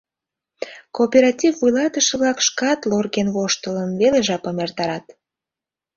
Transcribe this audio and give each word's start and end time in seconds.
Кооператив 0.95 1.53
вуйлатыше-влак 1.59 2.37
шкат 2.47 2.79
лорген-воштылын 2.91 3.91
веле 4.01 4.19
жапым 4.27 4.57
эртарат. 4.65 5.05